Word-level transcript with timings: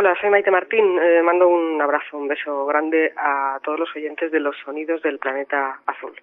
Hola, 0.00 0.14
soy 0.20 0.30
Maite 0.30 0.52
Martín. 0.52 0.96
Eh, 0.96 1.20
mando 1.24 1.48
un 1.48 1.82
abrazo, 1.82 2.16
un 2.16 2.28
beso 2.28 2.64
grande 2.66 3.12
a 3.16 3.58
todos 3.64 3.80
los 3.80 3.96
oyentes 3.96 4.30
de 4.30 4.38
los 4.38 4.54
sonidos 4.64 5.02
del 5.02 5.18
planeta 5.18 5.80
azul. 5.86 6.14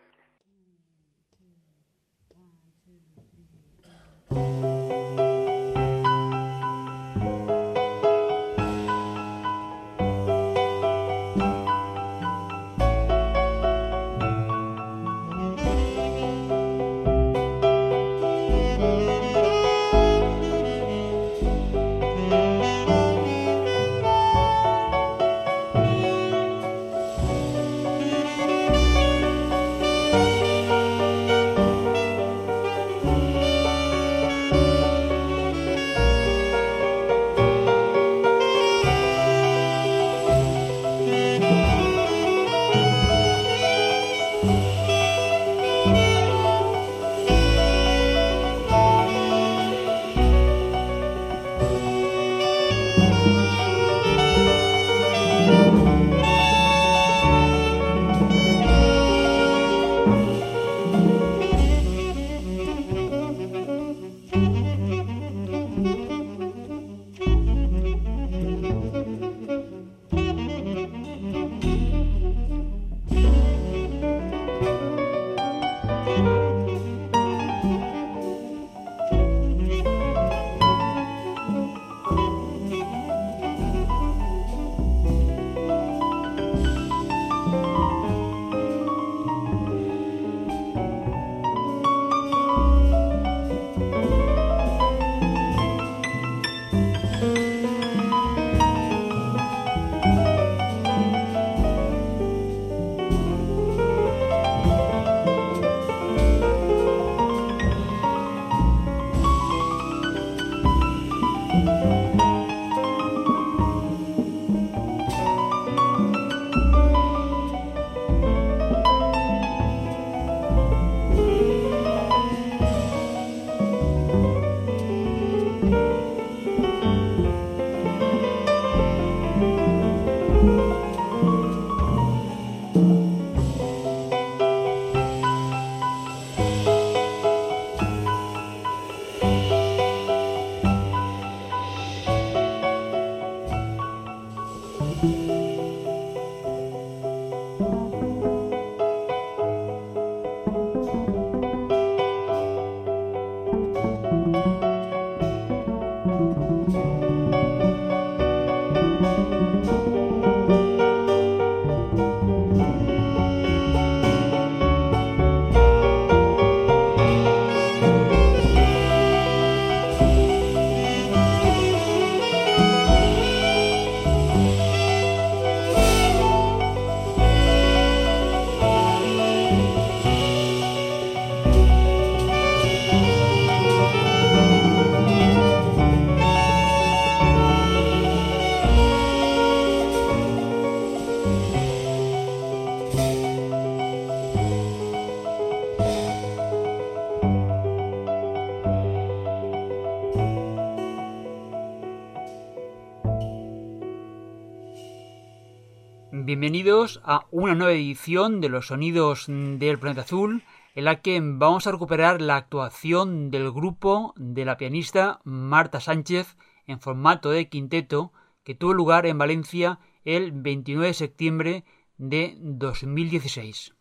Bienvenidos 206.37 206.99
a 207.05 207.27
una 207.31 207.55
nueva 207.55 207.71
edición 207.71 208.41
de 208.41 208.49
los 208.49 208.67
sonidos 208.67 209.27
del 209.29 209.79
planeta 209.79 210.01
azul, 210.01 210.43
en 210.75 210.83
la 210.83 211.01
que 211.01 211.17
vamos 211.23 211.65
a 211.65 211.71
recuperar 211.71 212.19
la 212.19 212.35
actuación 212.35 213.31
del 213.31 213.53
grupo 213.53 214.13
de 214.17 214.43
la 214.43 214.57
pianista 214.57 215.21
Marta 215.23 215.79
Sánchez 215.79 216.35
en 216.67 216.81
formato 216.81 217.31
de 217.31 217.47
quinteto 217.47 218.11
que 218.43 218.53
tuvo 218.53 218.73
lugar 218.73 219.05
en 219.05 219.17
Valencia 219.17 219.79
el 220.03 220.33
29 220.33 220.87
de 220.87 220.93
septiembre 220.93 221.63
de 221.97 222.35
2016. 222.37 223.73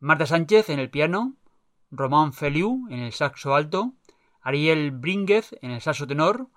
Marta 0.00 0.26
Sánchez 0.26 0.68
en 0.68 0.78
el 0.78 0.90
piano, 0.90 1.32
Román 1.90 2.34
Feliu 2.34 2.86
en 2.90 2.98
el 2.98 3.12
saxo 3.12 3.54
alto, 3.54 3.94
Ariel 4.42 4.90
Brínguez 4.90 5.56
en 5.62 5.70
el 5.70 5.80
saxo 5.80 6.06
tenor, 6.06 6.48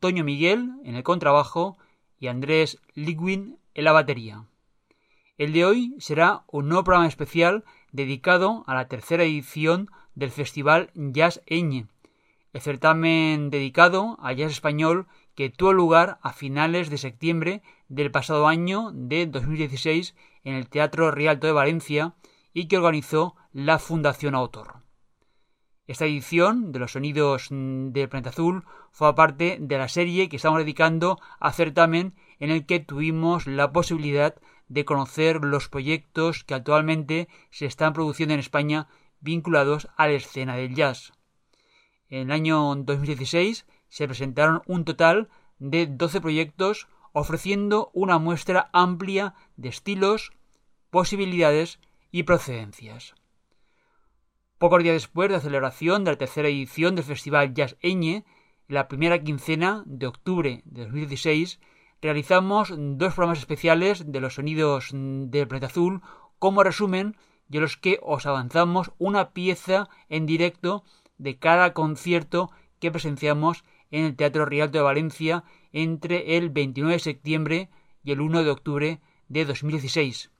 Toño 0.00 0.22
Miguel 0.22 0.72
en 0.84 0.96
el 0.96 1.02
contrabajo 1.02 1.78
y 2.18 2.26
Andrés 2.26 2.78
Ligwin 2.92 3.58
en 3.72 3.84
la 3.84 3.92
batería. 3.92 4.49
El 5.40 5.54
de 5.54 5.64
hoy 5.64 5.96
será 6.00 6.44
un 6.48 6.68
nuevo 6.68 6.84
programa 6.84 7.08
especial 7.08 7.64
dedicado 7.92 8.62
a 8.66 8.74
la 8.74 8.88
tercera 8.88 9.24
edición 9.24 9.88
del 10.14 10.30
Festival 10.30 10.90
Jazz 10.94 11.40
Eñe, 11.46 11.86
el 12.52 12.60
certamen 12.60 13.48
dedicado 13.48 14.18
a 14.20 14.34
jazz 14.34 14.52
español 14.52 15.06
que 15.34 15.48
tuvo 15.48 15.72
lugar 15.72 16.18
a 16.20 16.34
finales 16.34 16.90
de 16.90 16.98
septiembre 16.98 17.62
del 17.88 18.10
pasado 18.10 18.48
año 18.48 18.90
de 18.92 19.24
2016 19.24 20.14
en 20.44 20.56
el 20.56 20.68
Teatro 20.68 21.10
Rialto 21.10 21.46
de 21.46 21.54
Valencia 21.54 22.12
y 22.52 22.68
que 22.68 22.76
organizó 22.76 23.34
la 23.54 23.78
Fundación 23.78 24.34
Autor. 24.34 24.82
Esta 25.86 26.04
edición 26.04 26.70
de 26.70 26.80
los 26.80 26.92
sonidos 26.92 27.46
del 27.48 28.10
planeta 28.10 28.28
azul 28.28 28.64
fue 28.92 29.14
parte 29.14 29.56
de 29.58 29.78
la 29.78 29.88
serie 29.88 30.28
que 30.28 30.36
estamos 30.36 30.58
dedicando 30.58 31.18
a 31.38 31.50
certamen 31.50 32.14
en 32.40 32.50
el 32.50 32.66
que 32.66 32.80
tuvimos 32.80 33.46
la 33.46 33.72
posibilidad 33.72 34.34
de 34.70 34.84
conocer 34.84 35.44
los 35.44 35.68
proyectos 35.68 36.44
que 36.44 36.54
actualmente 36.54 37.28
se 37.50 37.66
están 37.66 37.92
produciendo 37.92 38.34
en 38.34 38.40
España 38.40 38.86
vinculados 39.20 39.88
a 39.96 40.06
la 40.06 40.14
escena 40.14 40.54
del 40.54 40.74
jazz. 40.74 41.12
En 42.08 42.28
el 42.28 42.32
año 42.32 42.74
2016 42.76 43.66
se 43.88 44.06
presentaron 44.06 44.62
un 44.66 44.84
total 44.84 45.28
de 45.58 45.86
12 45.86 46.20
proyectos 46.20 46.88
ofreciendo 47.12 47.90
una 47.92 48.18
muestra 48.18 48.70
amplia 48.72 49.34
de 49.56 49.68
estilos, 49.68 50.32
posibilidades 50.90 51.80
y 52.12 52.22
procedencias. 52.22 53.16
Pocos 54.58 54.84
días 54.84 54.94
después 54.94 55.28
de 55.30 55.34
la 55.34 55.40
celebración 55.40 56.04
de 56.04 56.12
la 56.12 56.18
tercera 56.18 56.48
edición 56.48 56.94
del 56.94 57.04
Festival 57.04 57.54
Jazz 57.54 57.76
Eñe, 57.80 58.24
la 58.68 58.86
primera 58.86 59.20
quincena 59.20 59.82
de 59.86 60.06
octubre 60.06 60.62
de 60.64 60.82
2016, 60.82 61.58
realizamos 62.02 62.72
dos 62.76 63.14
programas 63.14 63.38
especiales 63.38 64.10
de 64.10 64.20
los 64.20 64.34
sonidos 64.34 64.90
del 64.92 65.48
planeta 65.48 65.66
azul 65.66 66.02
como 66.38 66.62
resumen 66.62 67.16
de 67.48 67.60
los 67.60 67.76
que 67.76 67.98
os 68.02 68.26
avanzamos 68.26 68.92
una 68.98 69.30
pieza 69.30 69.88
en 70.08 70.26
directo 70.26 70.84
de 71.18 71.38
cada 71.38 71.74
concierto 71.74 72.50
que 72.78 72.90
presenciamos 72.90 73.64
en 73.90 74.04
el 74.04 74.16
Teatro 74.16 74.46
Rialto 74.46 74.78
de 74.78 74.84
Valencia 74.84 75.44
entre 75.72 76.36
el 76.36 76.50
29 76.50 76.94
de 76.94 77.00
septiembre 77.00 77.68
y 78.02 78.12
el 78.12 78.20
1 78.20 78.44
de 78.44 78.50
octubre 78.50 79.00
de 79.28 79.44
2016. 79.44 80.30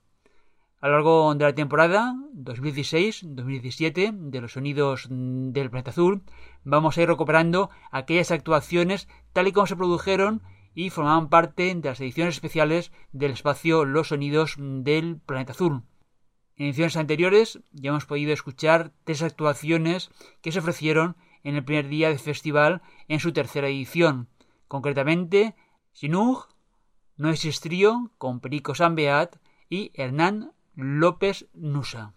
A 0.81 0.89
lo 0.89 0.95
largo 0.95 1.35
de 1.35 1.45
la 1.45 1.55
temporada 1.55 2.15
2016-2017 2.35 4.31
de 4.31 4.41
los 4.41 4.53
sonidos 4.53 5.09
del 5.11 5.69
planeta 5.69 5.91
azul, 5.91 6.23
vamos 6.65 6.97
a 6.97 7.03
ir 7.03 7.09
recuperando 7.09 7.69
aquellas 7.91 8.31
actuaciones 8.31 9.07
tal 9.35 9.49
y 9.49 9.53
como 9.53 9.67
se 9.67 9.77
produjeron 9.77 10.43
y 10.75 10.91
formaban 10.91 11.29
parte 11.29 11.75
de 11.75 11.89
las 11.89 12.01
ediciones 12.01 12.35
especiales 12.35 12.93
del 13.13 13.33
espacio 13.33 13.85
Los 13.85 14.09
Sonidos 14.09 14.57
del 14.59 15.19
Planeta 15.19 15.53
Azul. 15.53 15.83
En 16.57 16.67
ediciones 16.67 16.97
anteriores 16.97 17.61
ya 17.73 17.91
hemos 17.91 18.07
podido 18.07 18.33
escuchar 18.33 18.93
tres 19.05 19.23
actuaciones 19.23 20.11
que 20.43 20.53
se 20.53 20.59
ofrecieron 20.59 21.17
en 21.43 21.57
el 21.57 21.65
primer 21.65 21.89
día 21.89 22.09
del 22.09 22.19
festival 22.19 22.83
en 23.09 23.21
su 23.21 23.33
tercera 23.33 23.69
edición, 23.69 24.29
concretamente 24.69 25.55
Sinug, 25.93 26.49
Noises 27.17 27.61
Trio 27.61 28.13
con 28.19 28.41
Perico 28.41 28.75
Sambeat 28.75 29.37
y 29.69 29.91
Hernán 29.95 30.53
López 30.75 31.49
Nusa. 31.55 32.15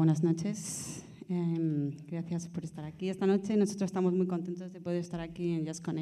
Buenas 0.06 0.22
noches. 0.22 1.02
Em, 1.28 1.90
gracias 2.06 2.46
por 2.46 2.62
estar 2.62 2.84
aquí 2.84 3.08
esta 3.08 3.26
noche. 3.26 3.56
Nosotros 3.56 3.88
estamos 3.88 4.12
muy 4.12 4.28
contentos 4.28 4.72
de 4.72 4.80
poder 4.80 5.00
estar 5.00 5.18
aquí 5.18 5.50
en 5.50 5.64
Jazz 5.64 5.80
con 5.80 5.96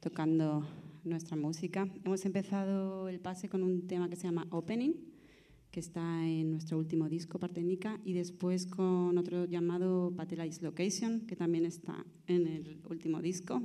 tocando 0.00 0.66
nuestra 1.02 1.34
música. 1.34 1.88
Hemos 2.04 2.26
empezado 2.26 3.08
el 3.08 3.18
pase 3.18 3.48
con 3.48 3.62
un 3.62 3.86
tema 3.86 4.10
que 4.10 4.16
se 4.16 4.24
llama 4.24 4.46
Opening, 4.50 4.92
que 5.70 5.80
está 5.80 6.26
en 6.26 6.50
nuestro 6.50 6.76
último 6.76 7.08
disco, 7.08 7.38
Partenica, 7.38 7.98
y 8.04 8.12
después 8.12 8.66
con 8.66 9.16
otro 9.16 9.46
llamado 9.46 10.12
Patela 10.14 10.44
Location, 10.60 11.20
que 11.20 11.36
también 11.36 11.64
está 11.64 12.04
en 12.26 12.46
el 12.46 12.82
último 12.86 13.22
disco. 13.22 13.62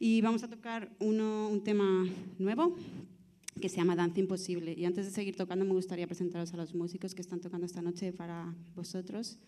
Y 0.00 0.20
vamos 0.20 0.42
a 0.42 0.48
tocar 0.48 0.96
uno, 0.98 1.48
un 1.48 1.62
tema 1.62 2.04
nuevo 2.40 2.74
que 3.60 3.68
se 3.68 3.76
llama 3.76 3.96
Danza 3.96 4.20
Imposible. 4.20 4.74
Y 4.76 4.84
antes 4.84 5.06
de 5.06 5.12
seguir 5.12 5.36
tocando, 5.36 5.64
me 5.64 5.72
gustaría 5.72 6.06
presentaros 6.06 6.52
a 6.54 6.56
los 6.56 6.74
músicos 6.74 7.14
que 7.14 7.22
están 7.22 7.40
tocando 7.40 7.66
esta 7.66 7.82
noche 7.82 8.12
para 8.12 8.54
vosotros. 8.74 9.38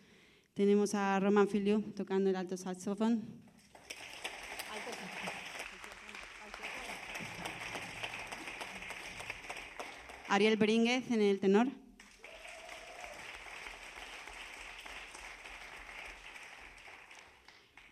Tenemos 0.55 0.95
a 0.95 1.19
Roman 1.21 1.49
Filiu 1.49 1.83
tocando 1.95 2.31
el 2.31 2.37
alto 2.37 2.57
saxofón. 2.57 3.23
Ariel 10.29 10.57
Berínguez 10.57 11.11
en 11.11 11.23
el 11.23 11.41
tenor. 11.41 11.69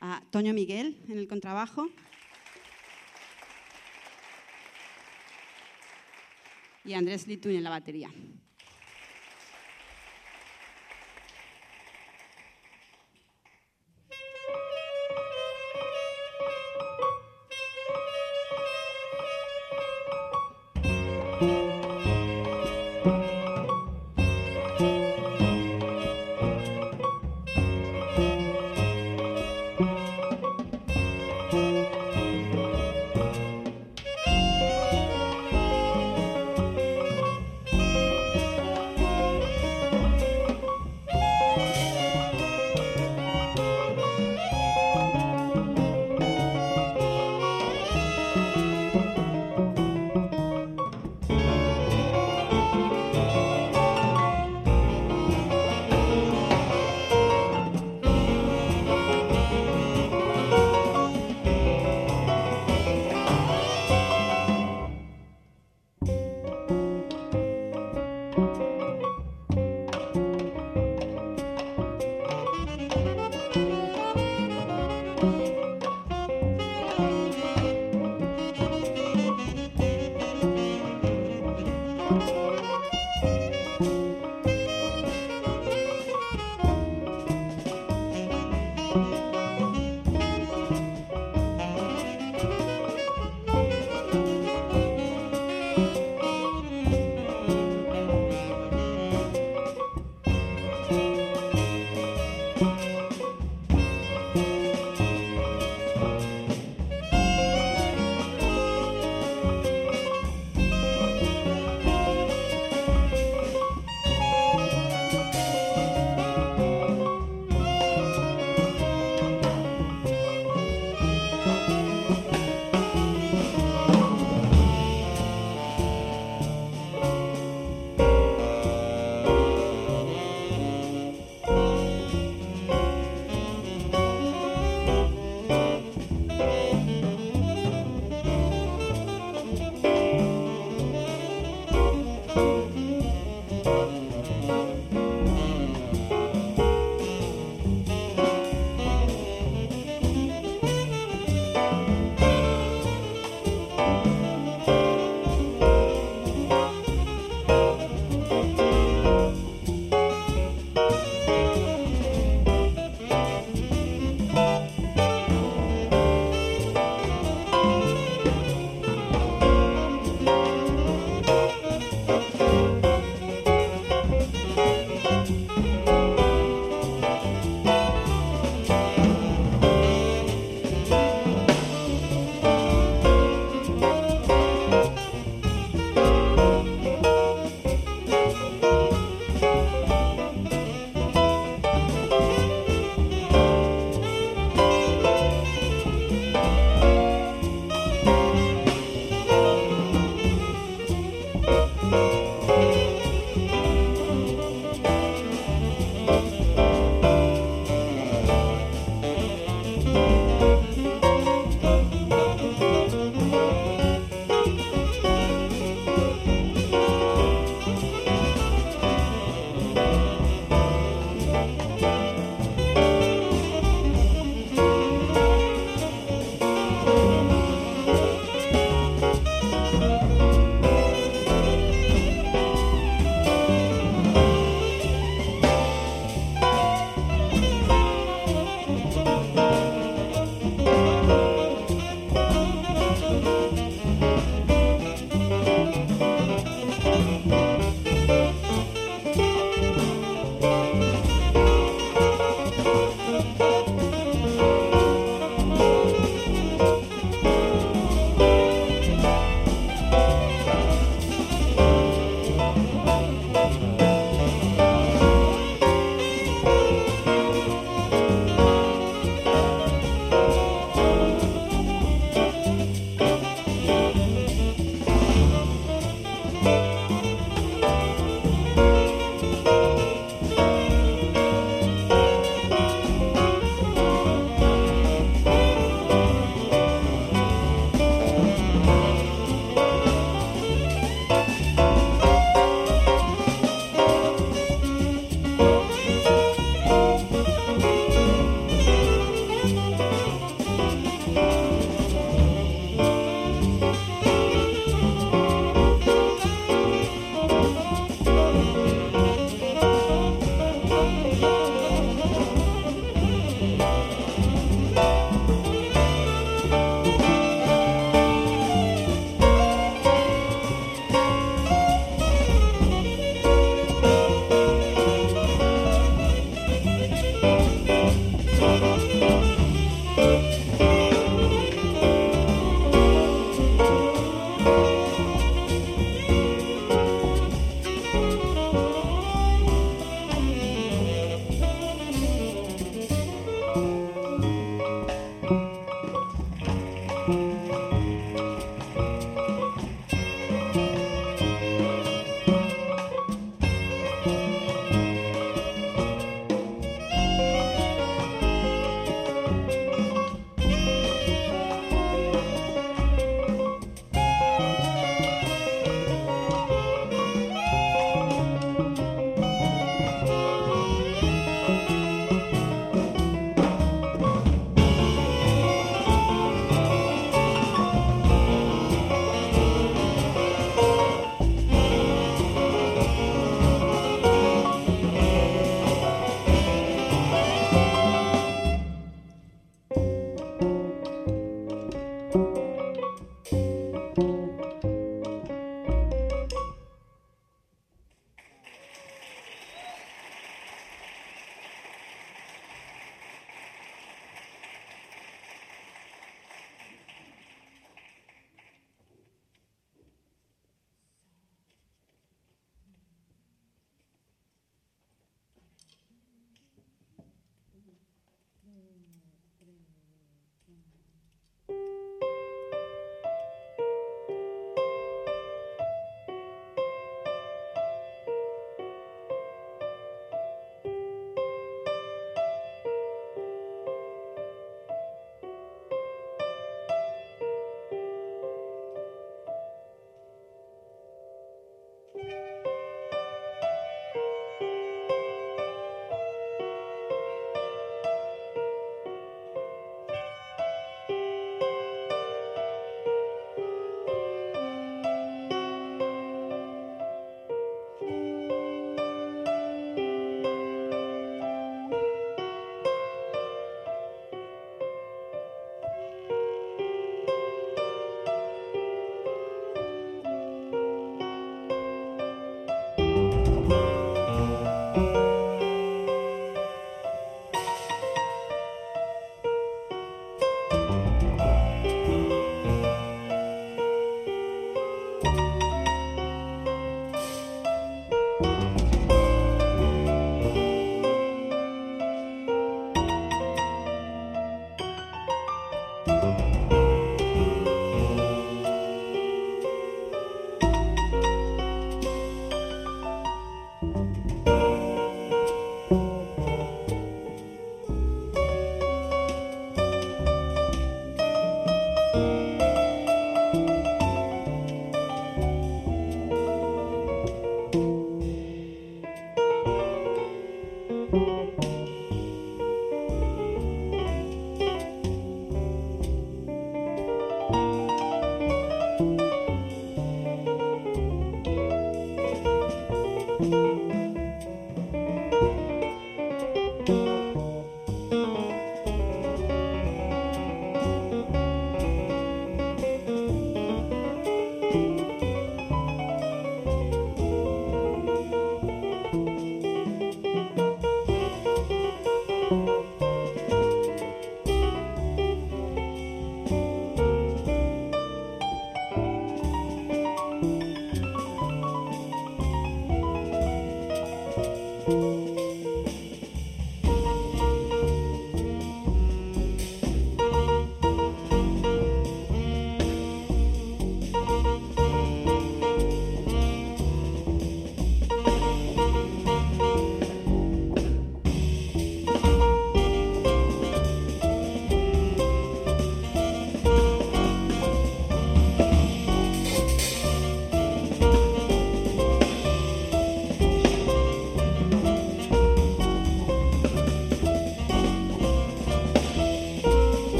A 0.00 0.22
Toño 0.30 0.54
Miguel 0.54 1.02
en 1.08 1.18
el 1.18 1.26
contrabajo. 1.26 1.88
Y 6.88 6.94
Andrés 6.94 7.26
Litun 7.26 7.52
en 7.52 7.64
la 7.64 7.68
batería. 7.68 8.10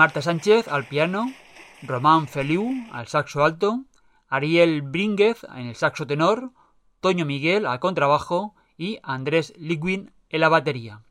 Marta 0.00 0.22
Sánchez 0.22 0.66
al 0.66 0.86
piano, 0.86 1.30
Román 1.82 2.26
Feliu 2.26 2.72
al 2.90 3.06
saxo 3.06 3.44
alto, 3.44 3.84
Ariel 4.28 4.80
Brínguez 4.80 5.44
en 5.54 5.66
el 5.66 5.76
saxo 5.76 6.06
tenor, 6.06 6.52
Toño 7.02 7.26
Miguel 7.26 7.66
al 7.66 7.80
contrabajo 7.80 8.54
y 8.78 8.98
Andrés 9.02 9.52
Ligwin 9.58 10.10
en 10.30 10.40
la 10.40 10.48
batería. 10.48 11.02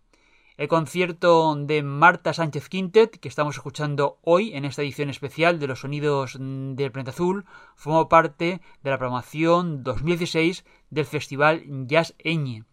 El 0.57 0.69
concierto 0.69 1.55
de 1.55 1.83
Marta 1.83 2.33
Sánchez 2.33 2.67
Quintet, 2.67 3.19
que 3.19 3.27
estamos 3.27 3.57
escuchando 3.57 4.17
hoy 4.23 4.55
en 4.55 4.65
esta 4.65 4.81
edición 4.81 5.11
especial 5.11 5.59
de 5.59 5.67
los 5.67 5.81
sonidos 5.81 6.35
del 6.39 6.91
Planeta 6.91 7.11
Azul, 7.11 7.45
formó 7.75 8.09
parte 8.09 8.59
de 8.81 8.89
la 8.89 8.97
programación 8.97 9.83
2016 9.83 10.65
del 10.89 11.05
Festival 11.05 11.61
Jazz 11.85 12.15
Eñe. 12.17 12.63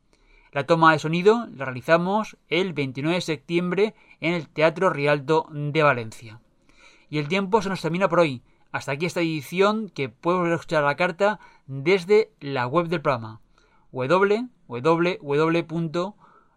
La 0.50 0.64
toma 0.64 0.92
de 0.92 0.98
sonido 0.98 1.46
la 1.54 1.66
realizamos 1.66 2.38
el 2.48 2.72
29 2.72 3.16
de 3.16 3.20
septiembre 3.20 3.94
en 4.20 4.34
el 4.34 4.48
Teatro 4.48 4.90
Rialto 4.90 5.46
de 5.50 5.82
Valencia. 5.82 6.40
Y 7.08 7.18
el 7.18 7.28
tiempo 7.28 7.62
se 7.62 7.68
nos 7.68 7.82
termina 7.82 8.08
por 8.08 8.20
hoy. 8.20 8.42
Hasta 8.72 8.92
aquí 8.92 9.06
esta 9.06 9.20
edición 9.20 9.88
que 9.88 10.08
puedes 10.08 10.52
escuchar 10.52 10.84
la 10.84 10.96
carta 10.96 11.40
desde 11.66 12.32
la 12.40 12.66
web 12.66 12.88
del 12.88 13.00
programa 13.00 13.40
www 13.92 14.26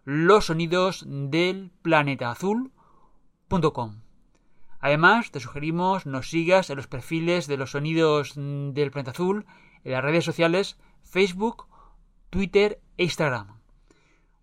los 0.04 0.46
sonidos 0.46 1.04
del 1.06 1.70
planeta 1.82 2.30
azul.com. 2.30 4.00
Además, 4.80 5.30
te 5.30 5.40
sugerimos 5.40 6.06
nos 6.06 6.30
sigas 6.30 6.70
en 6.70 6.76
los 6.76 6.86
perfiles 6.86 7.46
de 7.46 7.58
los 7.58 7.72
sonidos 7.72 8.32
del 8.34 8.90
planeta 8.90 9.10
azul 9.10 9.46
en 9.84 9.92
las 9.92 10.02
redes 10.02 10.24
sociales 10.24 10.78
Facebook, 11.02 11.66
Twitter 12.30 12.80
e 12.96 13.04
Instagram. 13.04 13.59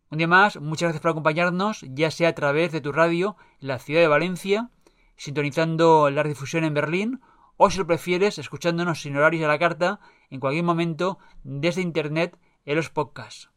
Un 0.10 0.20
día 0.20 0.28
más, 0.28 0.62
muchas 0.62 0.88
gracias 0.88 1.02
por 1.02 1.12
acompañarnos, 1.12 1.86
ya 1.90 2.12
sea 2.12 2.30
a 2.30 2.36
través 2.36 2.72
de 2.72 2.80
tu 2.80 2.94
radio 2.94 3.36
en 3.60 3.68
la 3.68 3.78
ciudad 3.78 4.00
de 4.00 4.08
Valencia, 4.08 4.70
sintonizando 5.18 6.10
la 6.10 6.24
difusión 6.24 6.64
en 6.64 6.74
Berlín, 6.74 7.20
o 7.58 7.70
si 7.70 7.78
lo 7.80 7.88
prefieres, 7.88 8.38
escuchándonos 8.38 9.02
sin 9.02 9.18
horarios 9.18 9.44
a 9.44 9.50
la 9.50 9.60
carta 9.60 10.00
en 10.30 10.40
cualquier 10.40 10.64
momento 10.64 11.20
desde 11.44 11.82
Internet 11.82 12.40
en 12.66 12.78
los 12.78 12.90
podcasts. 12.90 13.50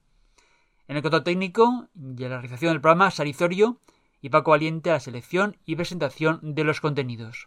En 0.88 0.96
el 0.96 1.02
control 1.02 1.22
técnico 1.22 1.86
y 1.94 2.24
en 2.24 2.30
la 2.30 2.38
realización 2.40 2.72
del 2.72 2.80
programa, 2.80 3.12
Sarizorio 3.12 3.78
y 4.20 4.30
Paco 4.30 4.50
Valiente 4.50 4.90
a 4.90 4.94
la 4.94 5.00
selección 5.00 5.56
y 5.66 5.76
presentación 5.76 6.40
de 6.42 6.64
los 6.64 6.80
contenidos. 6.80 7.46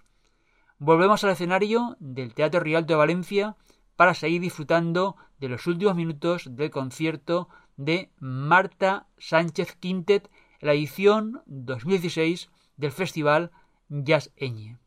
Volvemos 0.80 1.26
al 1.26 1.32
escenario 1.32 1.98
del 2.00 2.34
Teatro 2.34 2.62
Rialto 2.62 2.94
de 2.94 2.98
Valencia 2.98 3.58
para 3.98 4.14
seguir 4.14 4.42
disfrutando 4.42 5.18
de 5.40 5.50
los 5.50 5.68
últimos 5.68 5.96
minutos 5.96 6.56
del 6.56 6.72
concierto 6.72 7.50
de 7.78 8.12
Marta 8.20 9.08
Sánchez 9.18 9.76
Quintet, 9.76 10.30
la 10.60 10.74
edición 10.74 11.42
2016 11.48 12.50
del 12.78 12.92
Festival 12.92 13.52
Jazz 13.90 14.32
Eñe. 14.38 14.78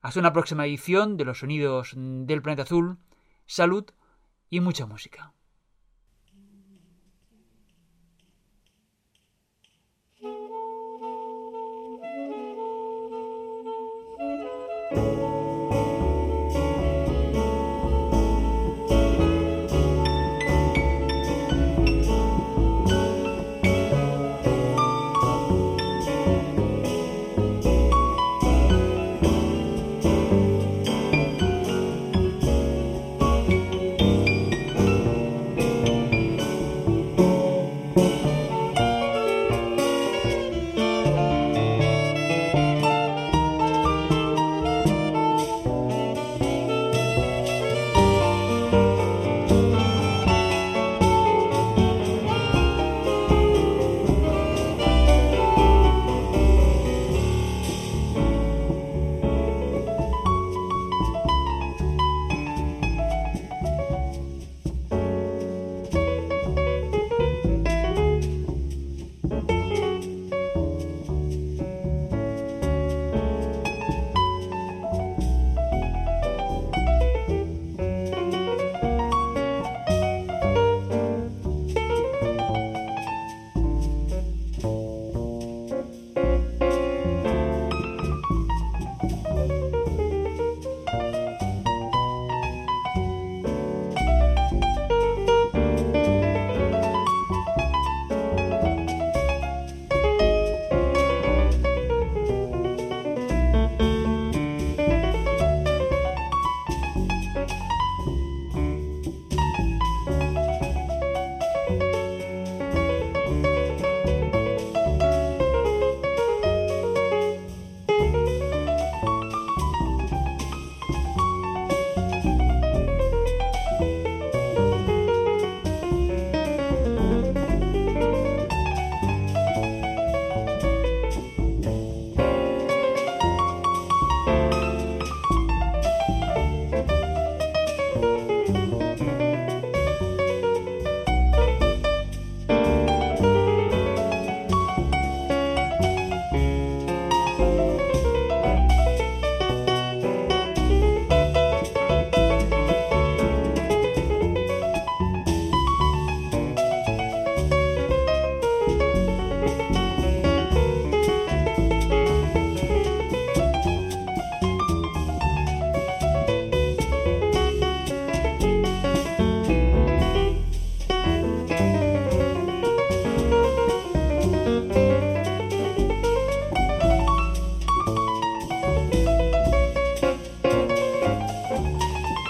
Hasta 0.00 0.20
una 0.20 0.32
próxima 0.32 0.66
edición 0.66 1.16
de 1.16 1.24
los 1.24 1.40
sonidos 1.40 1.92
del 1.96 2.42
planeta 2.42 2.62
azul, 2.62 2.98
salud 3.46 3.84
y 4.50 4.60
mucha 4.60 4.86
música. 4.86 5.33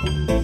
you 0.06 0.43